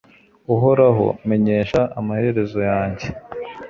[0.53, 3.07] Uhoraho menyesha amaherezo yanjye